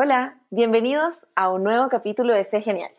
[0.00, 2.92] Hola, bienvenidos a un nuevo capítulo de Sé Genial.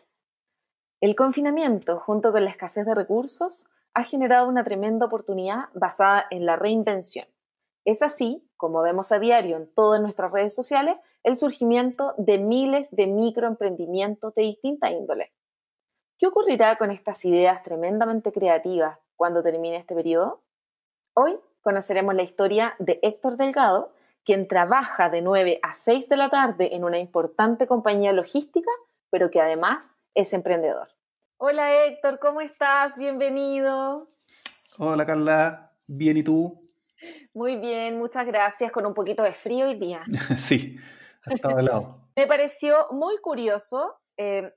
[1.00, 6.44] El confinamiento, junto con la escasez de recursos, ha generado una tremenda oportunidad basada en
[6.44, 7.26] la reinvención.
[7.86, 12.94] Es así, como vemos a diario en todas nuestras redes sociales, el surgimiento de miles
[12.94, 15.32] de microemprendimientos de distinta índole.
[16.18, 20.42] ¿Qué ocurrirá con estas ideas tremendamente creativas cuando termine este periodo?
[21.14, 23.90] Hoy conoceremos la historia de Héctor Delgado,
[24.24, 28.70] quien trabaja de 9 a 6 de la tarde en una importante compañía logística,
[29.10, 30.88] pero que además es emprendedor.
[31.38, 32.96] Hola Héctor, ¿cómo estás?
[32.96, 34.06] Bienvenido.
[34.78, 36.70] Hola Carla, bien y tú?
[37.32, 40.04] Muy bien, muchas gracias, con un poquito de frío hoy día.
[40.36, 40.76] sí,
[41.26, 42.00] estaba helado.
[42.16, 43.96] Me pareció muy curioso.
[44.16, 44.52] Eh,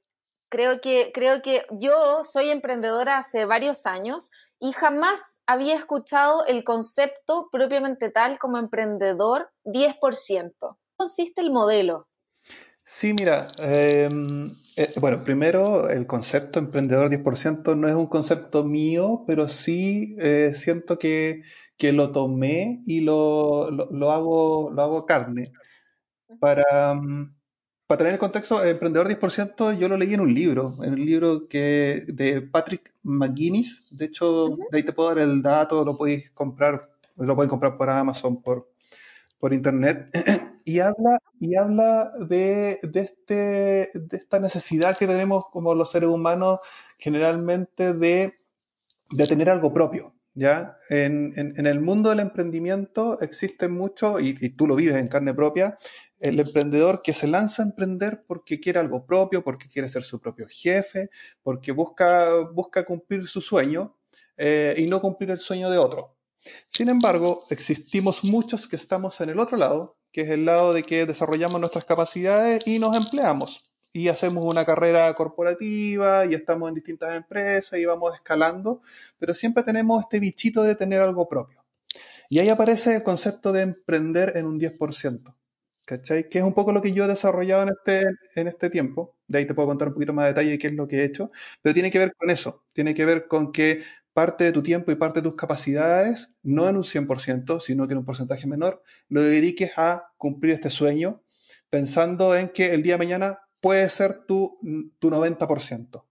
[0.53, 6.63] creo, que, creo que yo soy emprendedora hace varios años y jamás había escuchado el
[6.63, 10.53] concepto propiamente tal como emprendedor 10%.
[10.59, 12.07] ¿Cómo consiste el modelo?
[12.83, 19.23] Sí, mira, em, eh, bueno, primero el concepto emprendedor 10% no es un concepto mío,
[19.25, 21.41] pero sí eh, siento que,
[21.77, 25.51] que, lo tomé y lo, lo, hago, lo hago carne.
[26.39, 27.33] Para, mm,
[27.87, 31.47] para tener el contexto, Emprendedor 10%, yo lo leí en un libro, en un libro
[31.47, 33.83] que de Patrick McGuinness.
[33.91, 37.77] De hecho, de ahí te puedo dar el dato, lo podéis comprar, lo pueden comprar
[37.77, 38.69] por Amazon, por,
[39.37, 40.09] por internet.
[40.65, 46.09] y habla, y habla de, de, este, de esta necesidad que tenemos como los seres
[46.09, 46.59] humanos
[46.97, 48.35] generalmente de,
[49.11, 50.13] de tener algo propio.
[50.35, 50.77] ¿ya?
[50.89, 55.07] En, en, en, el mundo del emprendimiento existe mucho, y, y, tú lo vives en
[55.07, 55.77] carne propia,
[56.23, 60.21] el emprendedor que se lanza a emprender porque quiere algo propio, porque quiere ser su
[60.21, 61.09] propio jefe,
[61.41, 62.47] porque busca,
[62.87, 63.97] cumplir su sueño
[64.37, 66.15] eh, y no cumplir el sueño de otro.
[66.69, 70.83] Sin embargo, existimos muchos que estamos en el otro lado, que es el lado de
[70.83, 73.69] que desarrollamos nuestras capacidades y nos empleamos.
[73.91, 78.81] Y hacemos una carrera corporativa y estamos en distintas empresas y vamos escalando,
[79.19, 81.65] pero siempre tenemos este bichito de tener algo propio.
[82.29, 85.35] Y ahí aparece el concepto de emprender en un 10%.
[85.85, 86.29] ¿Cachai?
[86.29, 88.05] Que es un poco lo que yo he desarrollado en este,
[88.35, 89.15] en este tiempo.
[89.27, 90.97] De ahí te puedo contar un poquito más de detalle de qué es lo que
[90.97, 91.31] he hecho.
[91.61, 92.63] Pero tiene que ver con eso.
[92.73, 93.83] Tiene que ver con que
[94.13, 97.93] parte de tu tiempo y parte de tus capacidades, no en un 100%, sino que
[97.93, 101.23] en un porcentaje menor, lo dediques a cumplir este sueño,
[101.69, 104.59] pensando en que el día de mañana puede ser tu,
[104.99, 106.03] tu 90%.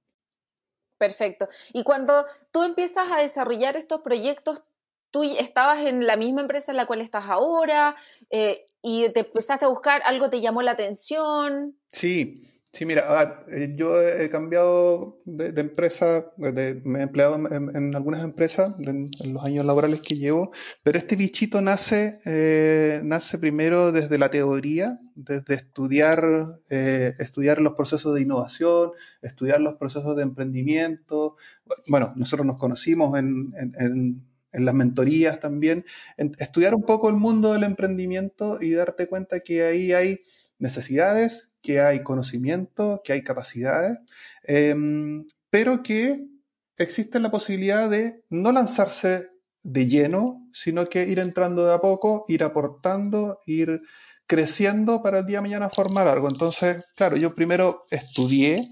[0.99, 1.49] Perfecto.
[1.73, 4.63] Y cuando tú empiezas a desarrollar estos proyectos,
[5.11, 7.95] tú estabas en la misma empresa en la cual estás ahora
[8.31, 11.77] eh, y te empezaste a buscar, algo te llamó la atención.
[11.87, 18.25] Sí, sí, mira, eh, yo he cambiado de, empresa, de, me he empleado en, algunas
[18.25, 20.51] empresas en, los años laborales que llevo,
[20.83, 28.15] pero este bichito nace, eh, nace primero desde la teoría, desde estudiar, estudiar los procesos
[28.15, 31.37] de innovación, estudiar los procesos de emprendimiento.
[31.87, 35.85] Bueno, nosotros nos conocimos en en las mentorías también,
[36.39, 40.21] estudiar un poco el mundo del emprendimiento y darte cuenta que ahí hay
[40.59, 43.99] necesidades, que hay conocimiento, que hay capacidades,
[44.45, 46.27] em, pero que
[46.77, 49.31] existe la posibilidad de no lanzarse
[49.63, 53.83] de lleno, sino que ir entrando de a poco, ir aportando, ir
[54.27, 56.29] creciendo para el día de mañana formar algo.
[56.29, 58.69] Entonces, claro, yo primero estudié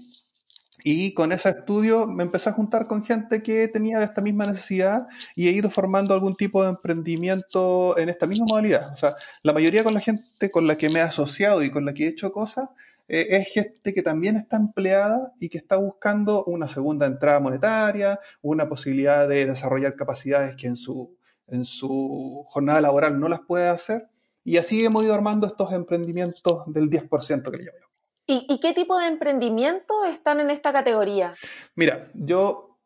[0.83, 5.07] y con ese estudio me empecé a juntar con gente que tenía esta misma necesidad
[5.35, 8.91] y he ido formando algún tipo de emprendimiento en esta misma modalidad.
[8.93, 11.85] O sea, la mayoría con la gente con la que me he asociado y con
[11.85, 12.69] la que he hecho cosas
[13.07, 18.19] eh, es gente que también está empleada y que está buscando una segunda entrada monetaria,
[18.41, 21.15] una posibilidad de desarrollar capacidades que en su,
[21.47, 24.07] en su jornada laboral no las puede hacer.
[24.43, 27.90] Y así hemos ido armando estos emprendimientos del 10% que le llamo yo.
[28.31, 31.33] ¿Y, qué tipo de emprendimiento están en esta categoría?
[31.75, 32.77] Mira, yo,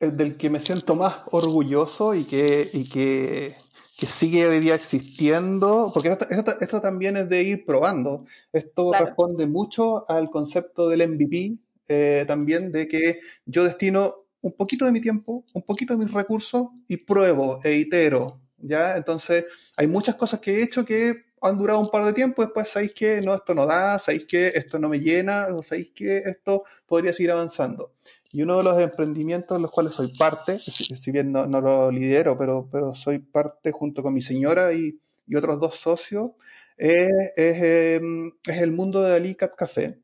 [0.00, 3.56] el del que me siento más orgulloso y que, y que,
[3.96, 6.16] que sigue hoy día existiendo, porque
[6.60, 8.26] esto, también es de ir probando.
[8.52, 14.84] Esto responde mucho al concepto del MVP, eh, también de que yo destino un poquito
[14.84, 18.40] de mi tiempo, un poquito de mis recursos y pruebo e itero.
[18.58, 18.96] ¿ya?
[18.96, 19.44] Entonces,
[19.76, 22.92] hay muchas cosas que he hecho que han durado un par de tiempo, después sabéis
[22.92, 27.12] que no, esto no da, sabéis que esto no me llena, sabéis que esto podría
[27.12, 27.92] seguir avanzando.
[28.30, 32.38] Y uno de los emprendimientos en los cuales soy parte, si, bien no, lo lidero,
[32.38, 34.98] pero, pero soy parte junto con mi señora y,
[35.36, 36.32] otros dos socios,
[36.76, 39.98] es, em, es, el mundo de Alicat Café.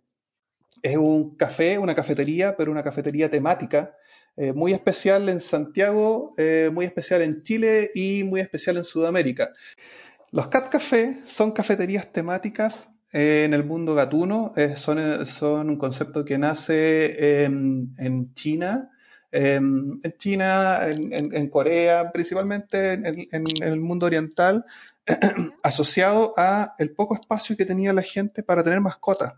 [0.82, 3.94] Es un café, una cafetería, pero una cafetería temática,
[4.37, 9.52] eh, muy especial en Santiago, eh, muy especial en Chile y muy especial en Sudamérica.
[10.30, 15.78] Los Cat Café son cafeterías temáticas eh, en el mundo gatuno eh, son, son, un
[15.78, 18.90] concepto que nace en China,
[19.30, 24.64] en China, en, Corea, principalmente en, el mundo oriental,
[25.62, 29.34] asociado a el poco espacio que tenía la gente para tener mascotas.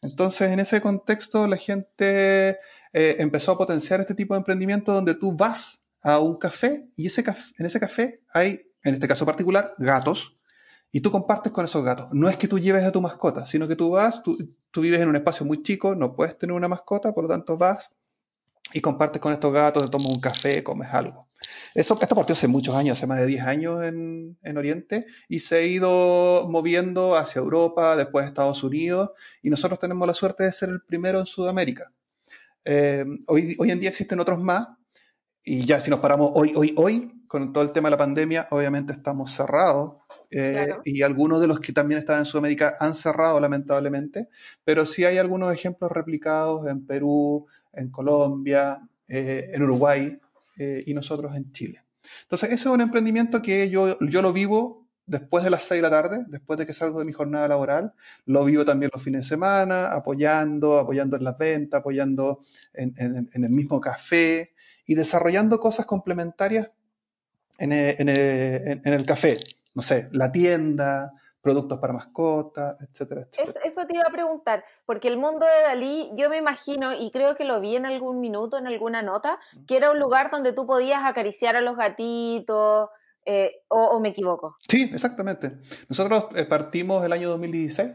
[0.00, 2.58] Entonces, en ese contexto, la gente
[2.92, 7.24] empezó a potenciar este tipo de emprendimiento donde tú vas a un café y ese
[7.58, 10.36] en ese café hay, en este caso particular, gatos
[10.92, 12.08] y tú compartes con esos gatos.
[12.12, 14.36] No es que tú lleves a tu mascota, sino que tú vas, tú,
[14.76, 17.90] vives en un espacio muy chico, no puedes tener una mascota, por lo tanto vas
[18.74, 21.28] y compartes con estos gatos, te tomas un café, comes algo.
[21.74, 25.56] Eso, esto partió hace muchos años, hace más de 10 años en, Oriente, y se
[25.56, 29.10] ha ido moviendo hacia Europa, después Estados Unidos,
[29.42, 31.90] y nosotros tenemos la suerte de ser el primero en Sudamérica.
[32.64, 34.68] Eh, hoy, hoy en día existen otros más,
[35.42, 38.46] y ya si nos paramos hoy, hoy, hoy, con todo el tema de la pandemia,
[38.50, 39.94] obviamente estamos cerrados.
[40.30, 44.28] Eh, y algunos de los que también están en Sudamérica han cerrado, lamentablemente.
[44.64, 50.20] Pero sí hay algunos ejemplos replicados en Perú, en Colombia, eh, en Uruguay
[50.58, 51.82] eh, y nosotros en Chile.
[52.24, 55.88] Entonces, ese es un emprendimiento que yo, yo lo vivo después de las 6 de
[55.88, 57.94] la tarde, después de que salgo de mi jornada laboral,
[58.26, 62.40] lo vivo también los fines de semana, apoyando, apoyando en las ventas, apoyando
[62.74, 62.92] en,
[63.32, 64.52] en el mismo café,
[64.84, 66.70] y desarrollando cosas complementarias
[67.58, 69.36] en el, café.
[69.74, 73.64] No sé, la tienda, productos para mascotas, etcétera, etcétera.
[73.64, 77.36] Eso, te iba a preguntar, porque el mundo de Dalí, yo me imagino, y creo
[77.36, 80.66] que lo vi en algún minuto, en alguna nota, que era un lugar donde tú
[80.66, 82.88] podías acariciar a los gatitos,
[83.24, 84.56] eh, o, me equivoco.
[84.68, 85.52] Sí, exactamente.
[85.88, 87.92] Nosotros eh, partimos el año 2016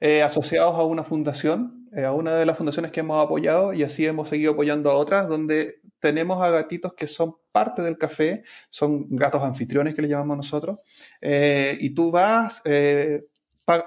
[0.00, 4.06] eh, asociados a una fundación, a una de las fundaciones que hemos apoyado y así
[4.06, 9.06] hemos seguido apoyando a otras, donde tenemos a gatitos que son parte del café, son
[9.10, 10.80] gatos anfitriones que le llamamos nosotros,
[11.20, 13.26] eh, y tú vas, eh,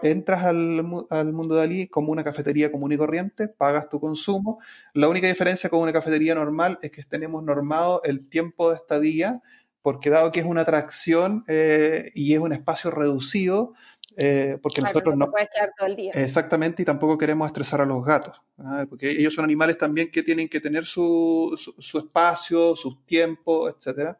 [0.01, 4.59] entras al, mundo de Ali como una cafetería común y corriente, pagas tu consumo.
[4.93, 9.41] La única diferencia con una cafetería normal es que tenemos normado el tiempo de estadía,
[9.81, 13.73] porque dado que es una atracción eh, y es un espacio reducido,
[14.17, 16.11] eh, porque nosotros no, puedes quedar todo el día.
[16.13, 18.85] Exactamente, y tampoco queremos estresar a los gatos, ¿ah?
[18.89, 24.15] porque ellos son animales también que tienen que tener su, su, espacio, sus tiempos, etc.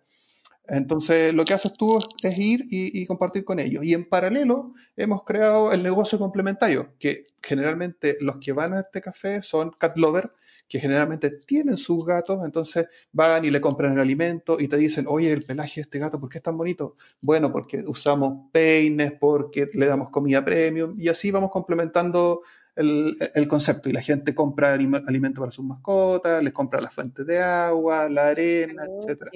[0.68, 3.84] Entonces, lo que haces tú es, ir y, compartir con ellos.
[3.84, 9.02] Y en paralelo, hemos creado el negocio complementario, que generalmente los que van a este
[9.02, 10.30] café son cat lovers
[10.74, 15.06] que generalmente tienen sus gatos, entonces van y le compran el alimento y te dicen,
[15.08, 16.96] oye, el pelaje de este gato, ¿por qué es tan bonito?
[17.22, 22.42] Bueno, porque usamos peines, porque le damos comida premium y así vamos complementando
[22.76, 23.88] el, concepto.
[23.88, 28.30] Y la gente compra alimento para sus mascotas, les compra la fuente de agua, la
[28.30, 29.28] arena, etc.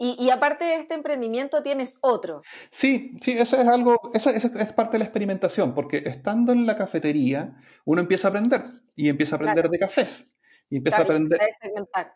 [0.00, 2.42] Y, aparte de este emprendimiento, tienes otro.
[2.70, 6.76] Sí, sí, eso es algo, eso, es parte de la experimentación, porque estando en la
[6.76, 8.64] cafetería, uno empieza a aprender
[8.98, 10.28] y empieza a aprender de cafés.
[10.68, 11.40] Y empieza a aprender.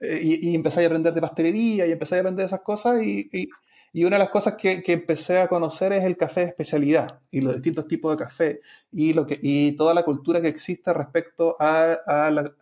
[0.00, 3.00] Eh, y, y, a aprender de pastelería y empecé a aprender esas cosas.
[3.02, 6.46] Y, y, una de las cosas que, que, empecé a conocer es el café de
[6.48, 10.48] especialidad y los distintos tipos de café y, lo que, y toda la cultura que
[10.48, 11.92] existe respecto a,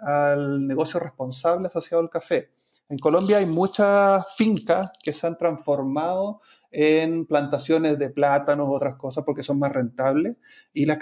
[0.00, 2.50] al negocio responsable asociado al café.
[2.90, 6.40] En Colombia hay muchas fincas que se han transformado
[6.72, 10.38] en plantaciones de plátanos otras cosas porque son más rentables
[10.72, 10.98] y las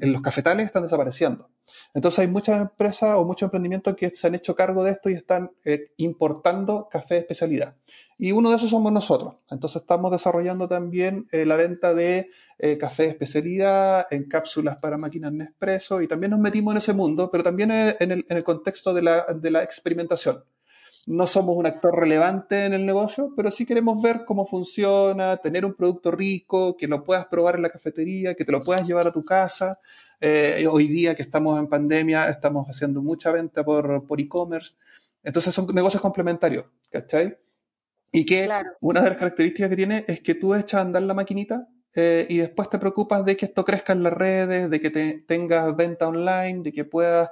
[0.00, 1.50] los cafetales están desapareciendo.
[1.92, 5.14] Entonces hay muchas empresas o muchos emprendimientos que se han hecho cargo de esto y
[5.14, 7.74] están eh, importando café de especialidad.
[8.16, 9.34] Y uno de esos somos nosotros.
[9.50, 14.96] Entonces estamos desarrollando también eh, la venta de eh, café de especialidad en cápsulas para
[14.96, 18.44] máquinas Nespresso y también nos metimos en ese mundo, pero también en el, en el
[18.44, 20.44] contexto de la, de la experimentación
[21.08, 25.64] no somos un actor relevante en el negocio, pero sí queremos ver cómo funciona, tener
[25.64, 29.06] un producto rico, que lo puedas probar en la cafetería, que te lo puedas llevar
[29.06, 29.80] a tu casa.
[30.20, 34.76] Eh, hoy día que estamos en pandemia, estamos haciendo mucha venta por, por e-commerce.
[35.22, 37.38] Entonces son negocios complementarios, ¿cachai?
[38.12, 38.46] Y que
[38.82, 42.26] una de las características que tiene es que tú echas a andar la maquinita eh,
[42.28, 45.74] y después te preocupas de que esto crezca en las redes, de que te, tengas
[45.74, 47.30] venta online, de que puedas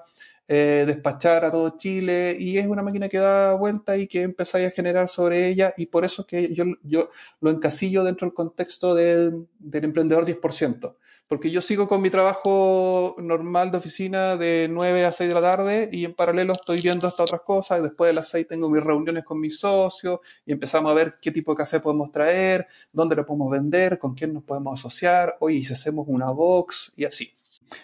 [0.48, 4.68] eh, despachar a todo Chile y es una máquina que da vuelta y que empezáis
[4.68, 7.10] a generar sobre ella y por eso es que yo, yo
[7.40, 10.94] lo encasillo dentro del contexto del, del emprendedor 10%,
[11.26, 15.40] porque yo sigo con mi trabajo normal de oficina de 9 a 6 de la
[15.40, 18.84] tarde y en paralelo estoy viendo estas otras cosas, después de las 6 tengo mis
[18.84, 23.16] reuniones con mis socios y empezamos a ver qué tipo de café podemos traer, dónde
[23.16, 27.36] lo podemos vender, con quién nos podemos asociar, oye, si hacemos una box y así.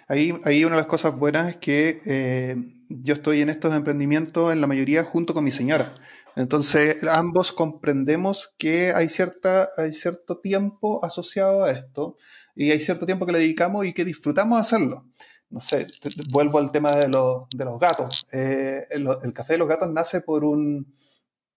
[0.09, 2.57] Ahí, ahí una de las cosas buenas es que eh,
[2.89, 5.95] yo estoy en estos emprendimientos en la mayoría junto con mi señora.
[6.37, 12.17] Entonces, ambos comprendemos que hay, cierta, hay cierto tiempo asociado a esto
[12.55, 15.07] y hay cierto tiempo que le dedicamos y que disfrutamos hacerlo.
[15.51, 15.87] No sé,
[16.31, 18.27] vuelvo al tema de, los, de los gatos.
[18.33, 20.95] Eh, el, el, café de los gatos nace por un,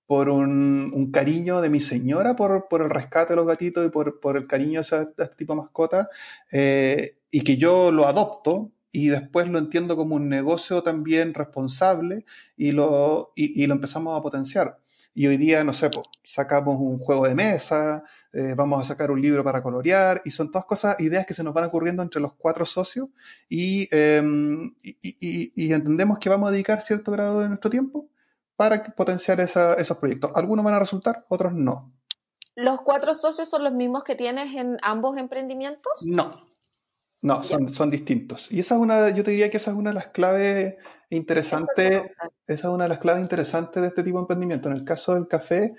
[0.07, 3.89] por un, un cariño de mi señora por, por, el rescate de los gatitos y
[3.89, 6.09] por, por el cariño de, esa, de este tipo de mascota
[6.51, 12.25] eh, y que yo lo adopto y después lo entiendo como un negocio también responsable
[12.55, 14.77] y lo, y, lo empezamos a potenciar.
[15.13, 19.11] Y hoy día, no sé, pues, sacamos un juego de mesa, eh, vamos a sacar
[19.11, 22.21] un libro para colorear, y son todas cosas, ideas que se nos van ocurriendo entre
[22.21, 23.09] los cuatro socios,
[23.49, 24.21] y, eh,
[24.81, 28.09] y, entendemos que vamos a dedicar cierto grado de nuestro tiempo
[28.55, 30.31] para potenciar esa, esos proyectos.
[30.35, 31.93] Algunos van a resultar, otros no.
[32.55, 35.91] ¿Los cuatro socios son los mismos que tienes en ambos emprendimientos?
[36.05, 36.47] No,
[37.21, 38.51] no, son, son, distintos.
[38.51, 40.75] Y esa es una, yo te diría que esa es una de las claves
[41.09, 42.13] interesantes,
[42.47, 44.69] esa es una de las claves interesantes de este tipo de emprendimiento.
[44.69, 45.75] En el caso del café,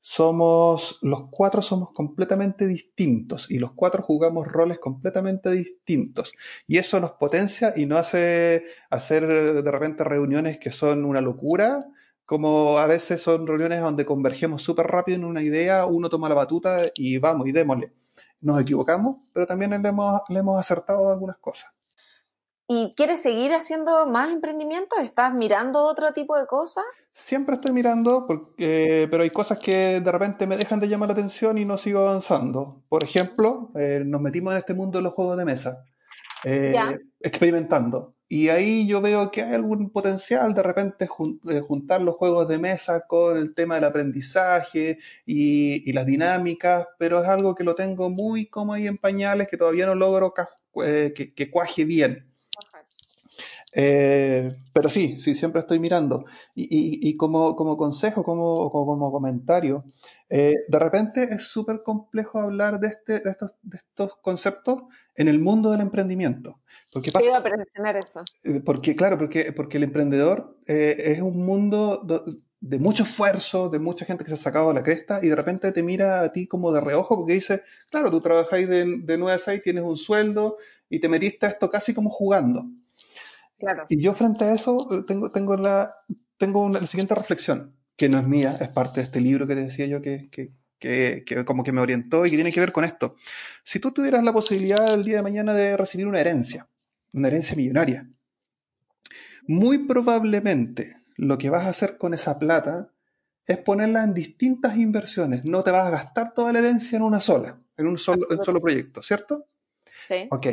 [0.00, 6.32] somos, los cuatro somos completamente distintos y los cuatro jugamos roles completamente distintos.
[6.66, 11.78] Y eso nos potencia y nos hace hacer de repente reuniones que son una locura,
[12.28, 16.34] como a veces son reuniones donde convergemos súper rápido en una idea, uno toma la
[16.34, 17.94] batuta y vamos y démosle
[18.40, 21.72] nos equivocamos, pero también le hemos, le hemos acertado algunas cosas.
[22.70, 24.98] ¿Y quieres seguir haciendo más emprendimientos?
[25.00, 26.84] ¿Estás mirando otro tipo de cosas?
[27.12, 31.14] Siempre estoy mirando, porque, pero hay cosas que de repente me dejan de llamar la
[31.14, 32.82] atención y no sigo avanzando.
[32.88, 35.82] Por ejemplo, eh, nos metimos en este mundo de los juegos de mesa,
[36.44, 36.76] eh,
[37.20, 38.14] experimentando.
[38.30, 43.06] Y ahí yo veo que hay algún potencial de repente juntar los juegos de mesa
[43.06, 48.46] con el tema del aprendizaje y, las dinámicas, pero es algo que lo tengo muy
[48.46, 50.34] como ahí en pañales, que todavía no logro
[50.84, 52.26] eh, que, cuaje bien.
[53.72, 56.26] Eh, pero sí, sí, siempre estoy mirando.
[56.54, 59.84] Y, y, como, como, consejo, como, como, comentario,
[60.30, 64.82] eh, de repente es súper complejo hablar de, este, de, estos, de estos conceptos
[65.14, 66.60] en el mundo del emprendimiento.
[66.92, 68.24] Porque pasa, iba a mencionar eso.
[68.44, 72.06] Eh, porque, claro, porque, porque el emprendedor eh, es un mundo
[72.60, 75.72] de mucho esfuerzo, de mucha gente que se ha sacado la cresta y de repente
[75.72, 79.32] te mira a ti como de reojo porque dice, claro, tú trabajáis de, de 9
[79.32, 80.58] a 6, tienes un sueldo
[80.90, 82.66] y te metiste a esto casi como jugando.
[83.58, 83.86] Claro.
[83.88, 85.94] Y yo frente a eso tengo, tengo, la,
[86.36, 89.56] tengo una, la siguiente reflexión, que no es mía, es parte de este libro que
[89.56, 92.60] te decía yo que, que, que, que, como que me orientó y que tiene que
[92.60, 93.16] ver con esto.
[93.64, 96.68] Si tú tuvieras la posibilidad el día de mañana de recibir una herencia,
[97.12, 98.08] una herencia millonaria,
[99.48, 102.92] muy probablemente lo que vas a hacer con esa plata
[103.44, 105.44] es ponerla en distintas inversiones.
[105.44, 108.44] No te vas a gastar toda la herencia en una sola, en un solo, en
[108.44, 109.48] solo proyecto, ¿cierto?
[110.06, 110.28] Sí.
[110.30, 110.46] Ok.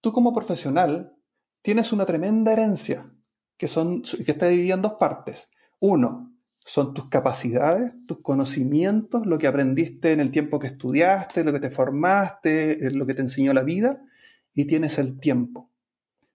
[0.00, 1.12] Tú como profesional
[1.60, 3.10] tienes una tremenda herencia
[3.56, 5.50] que, son, que está dividida en dos partes.
[5.80, 6.37] Uno,
[6.68, 11.60] son tus capacidades, tus conocimientos, lo que aprendiste en el tiempo que estudiaste, lo que
[11.60, 14.04] te formaste, eh, lo que te enseñó la vida,
[14.52, 15.70] y tienes el tiempo.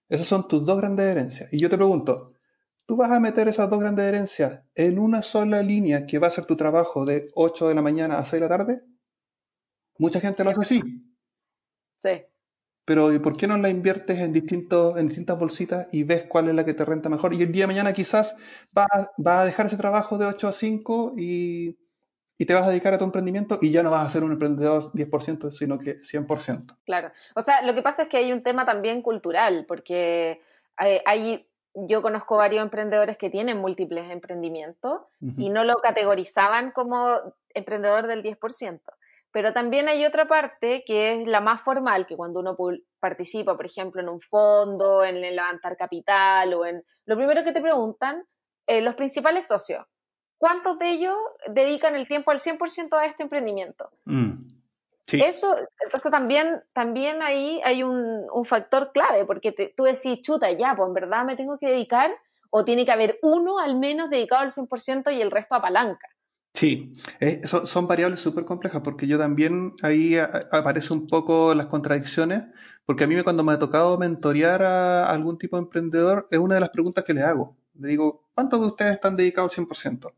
[0.08, 1.52] Esas son tus dos grandes herencias.
[1.52, 2.32] Y yo te pregunto,
[2.84, 6.30] ¿tú vas a meter esas dos grandes herencias en una sola línea que va a
[6.30, 8.82] ser tu trabajo de 8 de la mañana a 6 de la tarde?
[9.98, 10.82] Mucha gente lo hace así.
[11.96, 12.10] Sí
[12.84, 16.48] pero ¿y por qué no la inviertes en, distintos, en distintas bolsitas y ves cuál
[16.48, 17.32] es la que te renta mejor?
[17.34, 18.36] Y el día de mañana quizás
[18.72, 18.88] vas
[19.24, 21.78] va a dejar ese trabajo de 8 a 5 y,
[22.36, 24.32] y, te vas a dedicar a tu emprendimiento y ya no vas a ser un
[24.32, 26.76] emprendedor 10%, sino que 100%.
[26.84, 27.10] Claro.
[27.34, 30.42] O sea, lo que pasa es que hay un tema también cultural, porque
[30.76, 35.34] hay, hay yo conozco varios emprendedores que tienen múltiples emprendimientos uh -huh.
[35.38, 37.18] y no lo categorizaban como
[37.54, 38.80] emprendedor del 10%.
[39.34, 42.56] Pero también hay otra parte que es la más formal, que cuando uno
[43.00, 46.84] participa, por ejemplo, en un fondo, en levantar capital o en...
[47.04, 48.24] Lo primero que te preguntan,
[48.68, 49.84] eh, los principales socios,
[50.38, 51.16] ¿cuántos de ellos
[51.48, 53.90] dedican el tiempo al 100% a este emprendimiento?
[54.04, 54.46] Mm,
[55.02, 55.20] sí.
[55.20, 60.52] Eso, entonces también, también ahí hay un, un factor clave, porque te, tú decís, chuta,
[60.52, 62.12] ya, pues en verdad me tengo que dedicar,
[62.50, 66.13] o tiene que haber uno al menos dedicado al 100% y el resto a palanca.
[66.54, 71.52] Sí, eh, son, son, variables súper complejas porque yo también ahí a, aparece un poco
[71.52, 72.44] las contradicciones,
[72.86, 76.54] porque a mí cuando me ha tocado mentorear a algún tipo de emprendedor es una
[76.54, 77.56] de las preguntas que le hago.
[77.74, 80.14] Le digo, ¿cuántos de ustedes están dedicados al 100%?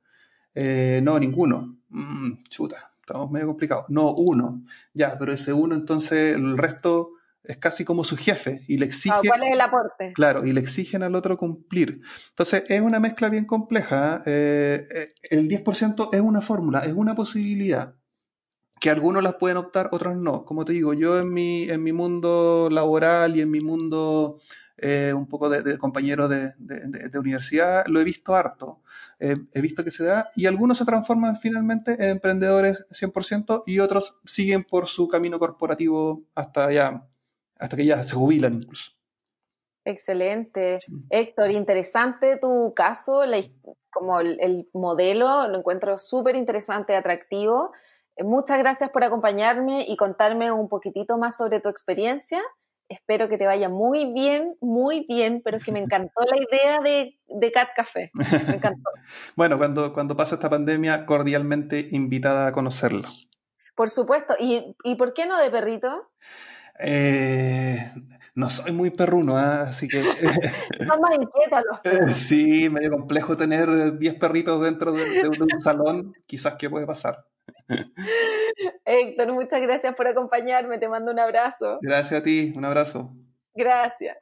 [0.55, 1.79] Eh, no, ninguno.
[1.89, 3.87] Mm, chuta, estamos medio complicados.
[3.89, 4.63] No, uno.
[4.93, 7.13] Ya, pero ese uno entonces el resto
[7.49, 9.29] es casi como su jefe y le exige...
[9.29, 10.13] ¿Cuál es el aporte?
[10.15, 12.01] Claro, y le exigen al otro cumplir.
[12.31, 14.23] Entonces, es una mezcla bien compleja.
[14.27, 14.87] Eh,
[15.31, 17.95] el 10% es una fórmula, es una posibilidad.
[18.79, 20.45] que algunos las pueden optar, otros no.
[20.45, 24.39] Como te digo, yo en mi, en mi mundo laboral y en mi mundo
[24.77, 28.83] eh, un poco de, compañeros de, universidad, lo he visto harto.
[29.19, 34.19] he visto que se da y algunos se transforman finalmente en emprendedores 100% y otros
[34.27, 37.09] siguen por su camino corporativo hasta ya,
[37.59, 38.97] hasta que ya se jubilan incluso.
[39.87, 40.79] Excelente.
[41.11, 43.23] Héctor, interesante tu caso,
[43.91, 47.71] como el, modelo, lo encuentro súper interesante, atractivo.
[48.17, 52.43] Eh, muchas gracias por acompañarme y contarme un poquitito más sobre tu experiencia.
[52.89, 56.81] Espero que te vaya muy bien, muy bien, pero es que me encantó la idea
[56.81, 58.11] de, de Cat Café.
[58.13, 58.91] Me encantó.
[59.37, 63.09] bueno, cuando, cuando pase esta pandemia, cordialmente invitada a conocerlo.
[63.77, 64.35] Por supuesto.
[64.41, 66.11] ¿Y, ¿y por qué no de perrito?
[66.79, 67.91] Eh,
[68.37, 69.63] no soy muy perruno, ¿ah?
[69.63, 70.03] así que...
[70.87, 72.13] Son más inquietos perros.
[72.13, 77.25] Sí, medio complejo tener 10 perritos dentro de, un salón, quizás qué puede pasar.
[78.85, 81.79] Héctor, muchas gracias por acompañarme, te mando un abrazo.
[81.81, 83.11] Gracias a ti, un abrazo.
[83.55, 84.19] Gracias.